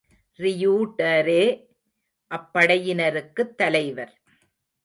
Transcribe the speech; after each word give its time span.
ரியூடரே 0.39 1.43
அப்படையினருக்குத் 2.31 3.55
தலைவர். 3.55 4.13